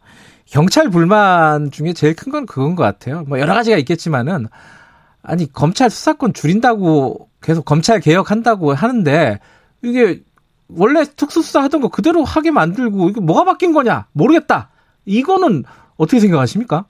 경찰 0.47 0.91
불만 0.91 1.71
중에 1.71 1.93
제일 1.93 2.17
큰 2.17 2.33
건 2.33 2.45
그건 2.47 2.77
것 2.77 2.83
같아요. 2.83 3.23
뭐 3.29 3.39
여러 3.39 3.55
가지가 3.55 3.77
있겠지만은 3.79 4.47
아니 5.23 5.51
검찰 5.53 5.91
수사권 5.91 6.33
줄인다고 6.33 7.29
계속 7.43 7.65
검찰 7.65 8.01
개혁한다고 8.01 8.75
하는데 8.75 9.39
이게 9.83 10.21
원래 10.79 11.05
특수수사 11.05 11.63
하던 11.65 11.81
거 11.81 11.89
그대로 11.89 12.25
하게 12.25 12.51
만들고 12.51 13.09
이게 13.11 13.21
뭐가 13.21 13.45
바뀐 13.45 13.73
거냐 13.73 14.07
모르겠다. 14.13 14.71
이거는 15.07 15.65
어떻게 15.97 16.21
생각하십니까? 16.21 16.85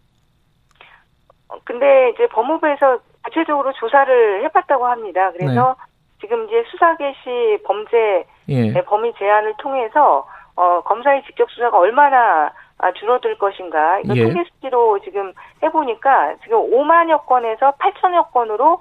어, 1.49 1.57
근데 1.65 2.11
이제 2.11 2.29
법무부에서 2.29 2.99
구체적으로 3.23 3.73
조사를 3.73 4.45
해봤다고 4.45 4.87
합니다. 4.87 5.31
그래서 5.33 5.77
네. 5.79 5.91
지금 6.21 6.47
이제 6.47 6.65
수사 6.71 6.97
개시 6.97 7.63
범죄 7.65 8.27
예. 8.49 8.73
네, 8.73 8.85
범위 8.85 9.13
제한을 9.19 9.55
통해서 9.59 10.27
어, 10.57 10.83
검사의 10.83 11.23
직접 11.27 11.51
수사가 11.51 11.79
얼마나 11.79 12.53
아, 12.79 12.93
줄어들 12.93 13.39
것인가 13.39 14.01
이거 14.01 14.17
예. 14.17 14.25
통계 14.25 14.43
수치로 14.45 14.99
지금 15.01 15.33
해보니까 15.63 16.37
지금 16.43 16.59
5만여 16.71 17.27
건에서 17.27 17.73
8천여 17.73 18.33
건으로 18.33 18.81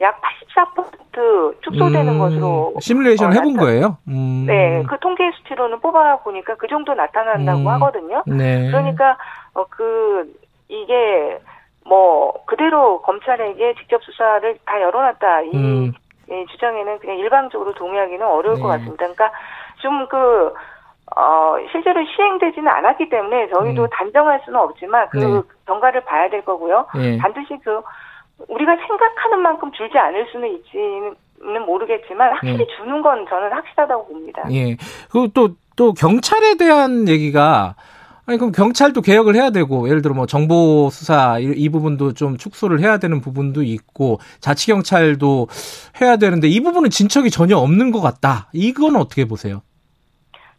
약 0.00 0.20
84% 0.54 1.62
축소되는 1.62 2.12
음, 2.12 2.18
것으로 2.18 2.74
시뮬레이션 2.80 3.28
어, 3.28 3.32
해본 3.32 3.56
거예요? 3.56 3.96
음. 4.08 4.44
네, 4.46 4.82
그 4.88 4.98
통계 5.00 5.30
수치로는 5.38 5.80
뽑아 5.80 6.18
보니까 6.18 6.54
그 6.56 6.66
정도 6.66 6.92
나타난다고 6.92 7.60
음. 7.60 7.68
하거든요. 7.68 8.22
네. 8.26 8.70
그러니까 8.70 9.16
어 9.54 9.64
그 9.70 10.32
이게 10.68 11.38
뭐 11.84 12.32
그대로 12.46 13.00
검찰에게 13.02 13.74
직접 13.74 14.02
수사를 14.02 14.58
다 14.64 14.80
열어놨다 14.80 15.42
이, 15.42 15.50
음. 15.54 15.92
이 16.28 16.46
주장에는 16.50 16.98
그냥 16.98 17.18
일방적으로 17.18 17.72
동의하기는 17.74 18.26
어려울 18.26 18.56
네. 18.56 18.62
것 18.62 18.68
같습니다. 18.68 18.96
그러니까 18.96 19.30
좀그 19.76 20.54
어, 21.14 21.56
실제로 21.70 22.04
시행되지는 22.04 22.66
않았기 22.66 23.08
때문에 23.08 23.48
저희도 23.50 23.82
음. 23.82 23.88
단정할 23.92 24.40
수는 24.44 24.58
없지만 24.58 25.08
그 25.10 25.18
네. 25.18 25.42
경과를 25.66 26.00
봐야 26.04 26.28
될 26.28 26.44
거고요. 26.44 26.86
예. 26.96 27.16
반드시 27.18 27.56
그 27.62 27.80
우리가 28.48 28.76
생각하는 28.76 29.40
만큼 29.42 29.70
줄지 29.72 29.96
않을 29.98 30.26
수는 30.30 30.56
있지는 30.56 31.66
모르겠지만 31.66 32.32
확실히 32.32 32.66
주는 32.76 33.02
건 33.02 33.26
저는 33.28 33.52
확실하다고 33.52 34.06
봅니다. 34.08 34.42
예. 34.52 34.76
그리고 35.10 35.28
또, 35.28 35.50
또 35.76 35.92
경찰에 35.92 36.56
대한 36.56 37.08
얘기가 37.08 37.74
아니 38.26 38.38
그럼 38.38 38.50
경찰도 38.50 39.02
개혁을 39.02 39.36
해야 39.36 39.50
되고 39.50 39.88
예를 39.88 40.02
들어 40.02 40.12
뭐 40.12 40.26
정보 40.26 40.90
수사 40.90 41.38
이, 41.38 41.44
이 41.44 41.68
부분도 41.68 42.12
좀 42.14 42.36
축소를 42.36 42.80
해야 42.80 42.98
되는 42.98 43.20
부분도 43.20 43.62
있고 43.62 44.18
자치 44.40 44.66
경찰도 44.66 45.46
해야 46.00 46.16
되는데 46.16 46.48
이 46.48 46.60
부분은 46.60 46.90
진척이 46.90 47.30
전혀 47.30 47.56
없는 47.56 47.92
것 47.92 48.00
같다. 48.00 48.48
이건 48.52 48.96
어떻게 48.96 49.26
보세요? 49.26 49.62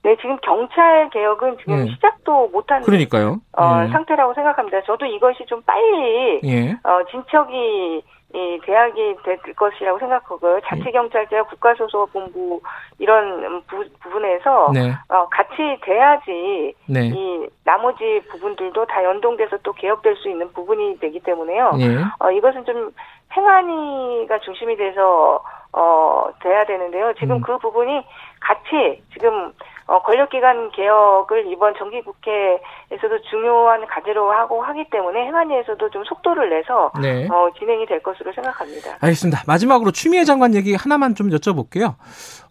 네, 0.08 0.16
지금 0.22 0.38
경찰 0.42 1.10
개혁은 1.10 1.58
지금 1.58 1.80
예. 1.80 1.92
시작도 1.92 2.48
못한 2.54 2.82
그러니까요. 2.82 3.42
어, 3.58 3.84
예. 3.84 3.92
상태라고 3.92 4.34
생각합니다. 4.36 4.82
저도 4.84 5.06
이것이 5.06 5.46
좀 5.48 5.62
빨리 5.64 6.40
예. 6.46 6.72
어, 6.84 7.04
진척이 7.12 8.02
이 8.34 8.60
대학이 8.64 9.16
될 9.26 9.38
것이라고 9.54 10.00
생각하고요. 10.00 10.62
자치경찰제와 10.66 11.44
국가소속본부 11.44 12.62
이런 13.00 13.62
부, 13.68 13.84
부분에서 14.00 14.72
네. 14.74 14.94
어, 15.10 15.28
같이 15.28 15.78
돼야지 15.82 16.74
네. 16.86 17.08
이 17.08 17.48
나머지 17.66 18.22
부분들도 18.30 18.86
다 18.86 19.04
연동돼서 19.04 19.58
또 19.64 19.74
개혁될 19.74 20.16
수 20.16 20.30
있는 20.30 20.50
부분이 20.54 21.00
되기 21.00 21.20
때문에요. 21.20 21.74
예. 21.80 21.98
어, 22.20 22.32
이것은 22.32 22.64
좀 22.64 22.92
행안위가 23.36 24.40
중심이 24.40 24.78
돼서 24.78 25.44
어, 25.74 26.30
돼야 26.42 26.66
되는데요. 26.66 27.14
지금 27.20 27.38
음. 27.38 27.42
그 27.42 27.58
부분이 27.58 28.06
같이 28.40 29.04
지금 29.12 29.52
어, 29.88 30.01
권력기관 30.03 30.72
개혁을 30.72 31.50
이번 31.51 31.74
정기국회에서도 31.77 33.22
중요한 33.29 33.86
과제로 33.88 34.32
하고 34.32 34.62
하기 34.62 34.89
때문에 34.89 35.25
행안위에서도 35.25 35.89
좀 35.89 36.03
속도를 36.03 36.50
내서 36.50 36.91
네. 37.01 37.27
어, 37.32 37.50
진행이 37.58 37.86
될 37.86 38.03
것으로 38.03 38.34
생각합니다. 38.34 38.98
알겠습니다. 39.00 39.44
마지막으로 39.48 39.91
추미애 39.91 40.25
장관 40.25 40.56
얘기 40.56 40.75
하나만 40.75 41.15
좀 41.15 41.29
여쭤볼게요. 41.29 41.96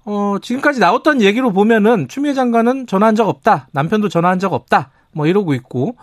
어, 0.06 0.36
지금까지 0.40 0.80
나왔던 0.80 1.20
얘기로 1.20 1.52
보면은 1.52 2.08
추미애 2.08 2.32
장관은 2.32 2.86
전화한 2.86 3.14
적 3.14 3.28
없다. 3.28 3.68
남편도 3.72 4.08
전화한 4.08 4.38
적 4.38 4.54
없다. 4.54 4.90
뭐 5.12 5.26
이러고 5.26 5.52
있고. 5.54 5.96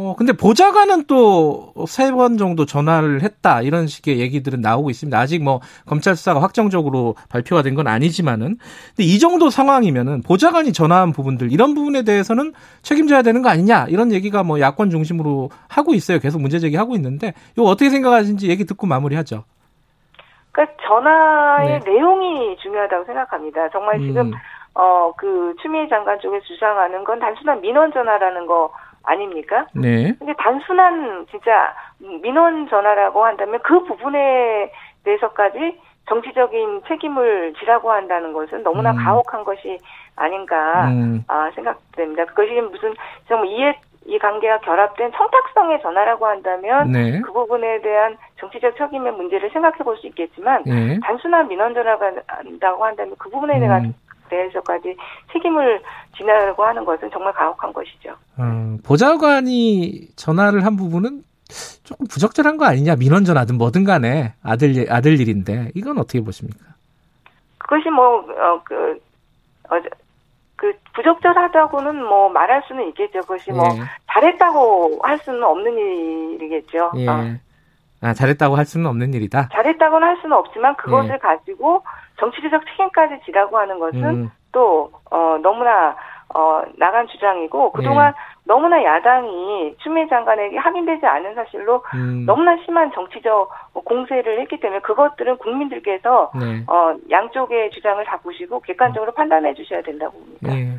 어, 0.00 0.14
근데 0.16 0.32
보좌관은 0.32 1.06
또 1.06 1.72
세 1.88 2.12
번 2.12 2.36
정도 2.38 2.66
전화를 2.66 3.22
했다. 3.22 3.62
이런 3.62 3.86
식의 3.88 4.20
얘기들은 4.20 4.60
나오고 4.60 4.90
있습니다. 4.90 5.18
아직 5.18 5.42
뭐 5.42 5.60
검찰 5.86 6.14
수사가 6.14 6.40
확정적으로 6.40 7.16
발표가 7.28 7.62
된 7.62 7.74
건 7.74 7.88
아니지만은. 7.88 8.56
근데 8.96 9.02
이 9.04 9.18
정도 9.18 9.50
상황이면은 9.50 10.22
보좌관이 10.22 10.72
전화한 10.72 11.12
부분들 11.12 11.52
이런 11.52 11.74
부분에 11.74 12.02
대해서는 12.02 12.52
책임져야 12.82 13.22
되는 13.22 13.42
거 13.42 13.48
아니냐. 13.48 13.86
이런 13.88 14.12
얘기가 14.12 14.42
뭐 14.44 14.60
야권 14.60 14.90
중심으로 14.90 15.50
하고 15.68 15.94
있어요. 15.94 16.18
계속 16.20 16.40
문제 16.40 16.58
제기하고 16.60 16.94
있는데 16.94 17.34
이거 17.54 17.64
어떻게 17.64 17.90
생각하시는지 17.90 18.48
얘기 18.48 18.64
듣고 18.64 18.86
마무리하죠. 18.86 19.44
그러니까 20.52 20.76
전화의 20.86 21.80
네. 21.80 21.90
내용이 21.92 22.56
중요하다고 22.62 23.04
생각합니다. 23.04 23.68
정말 23.70 23.98
지금 24.00 24.26
음. 24.28 24.32
어, 24.74 25.12
그 25.16 25.54
추미애 25.60 25.88
장관 25.88 26.18
쪽에 26.20 26.40
주장하는 26.42 27.02
건 27.04 27.18
단순한 27.18 27.60
민원 27.60 27.92
전화라는 27.92 28.46
거 28.46 28.70
아닙니까? 29.02 29.66
네. 29.74 30.12
근데 30.18 30.34
단순한 30.38 31.26
진짜 31.30 31.74
민원 32.22 32.68
전화라고 32.68 33.24
한다면 33.24 33.60
그 33.62 33.82
부분에 33.84 34.70
대해서까지 35.04 35.78
정치적인 36.08 36.82
책임을 36.88 37.54
지라고 37.58 37.92
한다는 37.92 38.32
것은 38.32 38.62
너무나 38.62 38.92
음. 38.92 38.96
가혹한 38.96 39.44
것이 39.44 39.78
아닌가 40.16 40.88
음. 40.88 41.24
아, 41.28 41.50
생각됩니다. 41.54 42.24
그것이 42.26 42.52
무슨 42.60 42.94
좀 43.28 43.44
이해 43.46 43.78
이 44.06 44.18
관계가 44.18 44.60
결합된 44.60 45.12
청탁성의 45.12 45.82
전화라고 45.82 46.26
한다면 46.26 46.92
네. 46.92 47.20
그 47.20 47.30
부분에 47.30 47.82
대한 47.82 48.16
정치적 48.38 48.76
책임의 48.78 49.12
문제를 49.12 49.50
생각해 49.50 49.78
볼 49.84 49.98
수 49.98 50.06
있겠지만 50.06 50.62
네. 50.64 50.98
단순한 51.02 51.48
민원 51.48 51.74
전화가 51.74 52.12
한다고 52.26 52.84
한다면 52.86 53.14
그 53.18 53.28
부분에 53.28 53.58
대한 53.58 53.84
음. 53.86 53.94
대해서까지 54.28 54.96
책임을 55.32 55.80
지나고 56.16 56.64
하는 56.64 56.84
것은 56.84 57.10
정말 57.10 57.32
가혹한 57.32 57.72
것이죠. 57.72 58.10
어, 58.36 58.76
보좌관이 58.84 60.08
전화를 60.16 60.64
한 60.64 60.76
부분은 60.76 61.22
조금 61.84 62.06
부적절한 62.06 62.56
거 62.58 62.66
아니냐 62.66 62.96
민원 62.96 63.24
전화든 63.24 63.56
뭐든 63.56 63.84
간에 63.84 64.34
아들 64.42 64.74
일- 64.76 64.92
아들 64.92 65.18
일인데 65.20 65.70
이건 65.74 65.98
어떻게 65.98 66.20
보십니까? 66.20 66.58
그것이 67.58 67.88
뭐, 67.90 68.18
어, 68.18 68.60
그, 68.64 69.00
어, 69.70 69.76
그, 70.56 70.72
부적절하다고는 70.94 72.04
뭐 72.04 72.28
말할 72.30 72.62
수는 72.66 72.88
있겠죠. 72.88 73.20
그것이 73.20 73.50
뭐, 73.52 73.64
잘했다고 74.10 74.98
할 75.02 75.18
수는 75.18 75.42
없는 75.42 75.78
일이겠죠. 75.78 76.92
예. 76.96 77.08
어, 77.08 77.36
아 78.00 78.14
잘했다고 78.14 78.56
할 78.56 78.64
수는 78.64 78.86
없는 78.86 79.14
일이다. 79.14 79.48
잘했다고는 79.52 80.06
할 80.06 80.16
수는 80.20 80.36
없지만 80.36 80.76
그것을 80.76 81.14
예. 81.14 81.18
가지고 81.18 81.82
정치적 82.18 82.62
책임까지 82.66 83.20
지라고 83.24 83.58
하는 83.58 83.78
것은 83.78 84.04
음, 84.04 84.30
또, 84.52 84.90
어, 85.10 85.38
너무나, 85.42 85.96
어, 86.34 86.62
나간 86.76 87.06
주장이고, 87.08 87.72
그동안 87.72 88.08
예. 88.08 88.38
너무나 88.44 88.82
야당이 88.82 89.76
추미애 89.78 90.08
장관에게 90.08 90.56
확인되지 90.56 91.04
않은 91.04 91.34
사실로 91.34 91.82
음, 91.94 92.24
너무나 92.26 92.56
심한 92.64 92.90
정치적 92.92 93.50
공세를 93.84 94.40
했기 94.40 94.58
때문에 94.58 94.80
그것들은 94.80 95.36
국민들께서 95.38 96.32
네. 96.38 96.64
어, 96.66 96.94
양쪽의 97.10 97.70
주장을 97.72 98.02
다 98.04 98.16
보시고 98.18 98.60
객관적으로 98.60 99.12
판단해 99.12 99.54
주셔야 99.54 99.82
된다고 99.82 100.12
봅니다. 100.12 100.56
예. 100.56 100.78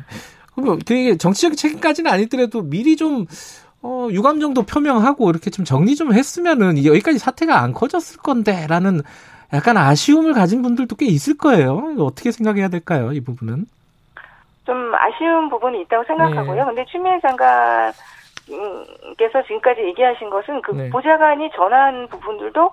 그럼 0.54 0.78
되게 0.84 1.16
정치적 1.16 1.56
책임까지는 1.56 2.10
아니더라도 2.10 2.62
미리 2.62 2.96
좀 2.96 3.24
어, 3.82 4.08
유감 4.10 4.40
정도 4.40 4.62
표명하고 4.62 5.30
이렇게 5.30 5.50
좀 5.50 5.64
정리 5.64 5.96
좀 5.96 6.12
했으면은 6.12 6.76
이- 6.76 6.86
여기까지 6.86 7.18
사태가 7.18 7.60
안 7.60 7.72
커졌을 7.72 8.20
건데라는 8.20 9.00
약간 9.52 9.76
아쉬움을 9.76 10.32
가진 10.34 10.62
분들도 10.62 10.96
꽤 10.96 11.06
있을 11.06 11.36
거예요. 11.36 11.94
어떻게 12.00 12.30
생각해야 12.30 12.68
될까요? 12.68 13.12
이 13.12 13.20
부분은. 13.20 13.66
좀 14.66 14.92
아쉬운 14.94 15.48
부분이 15.48 15.80
있다고 15.82 16.04
생각하고요. 16.04 16.54
네. 16.54 16.64
근데 16.66 16.84
추미애 16.86 17.18
장관께서 17.20 17.92
지금까지 19.46 19.80
얘기하신 19.82 20.30
것은 20.30 20.62
그 20.62 20.72
네. 20.72 20.90
보좌관이 20.90 21.50
전한 21.56 22.06
부분들도 22.08 22.70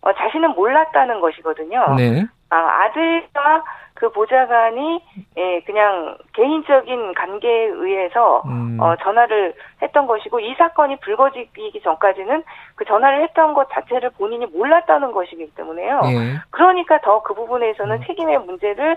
어, 0.00 0.12
자신은 0.12 0.50
몰랐다는 0.52 1.20
것이거든요. 1.20 1.94
네. 1.96 2.24
아, 2.50 2.56
아들과 2.56 3.64
그 3.94 4.10
보좌관이 4.10 5.02
예, 5.36 5.60
그냥 5.66 6.16
개인적인 6.32 7.14
관계에 7.14 7.66
의해서 7.66 8.42
음. 8.46 8.78
어, 8.80 8.94
전화를 9.02 9.54
했던 9.82 10.06
것이고 10.06 10.38
이 10.38 10.54
사건이 10.54 11.00
불거지기 11.00 11.80
전까지는 11.82 12.44
그 12.76 12.84
전화를 12.84 13.24
했던 13.24 13.54
것 13.54 13.68
자체를 13.72 14.10
본인이 14.10 14.46
몰랐다는 14.46 15.10
것이기 15.12 15.50
때문에요. 15.56 16.00
예. 16.04 16.38
그러니까 16.50 17.00
더 17.00 17.18
그 17.28 17.34
부분에서는 17.34 18.00
책임의 18.06 18.38
문제를 18.38 18.96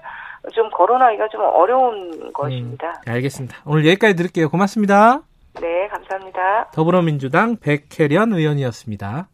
좀 0.54 0.70
거론하기가 0.70 1.28
좀 1.30 1.42
어려운 1.42 2.32
것입니다. 2.32 3.02
알겠습니다. 3.08 3.58
오늘 3.66 3.86
여기까지 3.88 4.16
드릴게요. 4.16 4.50
고맙습니다. 4.50 5.20
네, 5.60 5.88
감사합니다. 5.90 6.70
더불어민주당 6.74 7.58
백혜련 7.58 8.32
의원이었습니다. 8.34 9.28